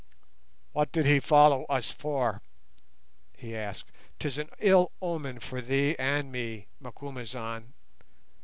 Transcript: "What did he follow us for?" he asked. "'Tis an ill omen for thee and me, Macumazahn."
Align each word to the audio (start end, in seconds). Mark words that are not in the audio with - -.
"What 0.71 0.91
did 0.91 1.05
he 1.05 1.19
follow 1.19 1.65
us 1.65 1.91
for?" 1.91 2.41
he 3.37 3.55
asked. 3.55 3.91
"'Tis 4.17 4.39
an 4.39 4.49
ill 4.57 4.91
omen 4.99 5.39
for 5.39 5.61
thee 5.61 5.95
and 5.99 6.31
me, 6.31 6.65
Macumazahn." 6.79 7.73